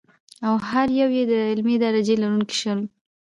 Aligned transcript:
او 0.47 0.53
هر 0.69 0.87
یو 1.01 1.09
یې 1.17 1.23
د 1.27 1.33
علمي 1.49 1.75
درجې 1.83 2.15
لرونکي 2.21 2.55
شول. 2.61 2.79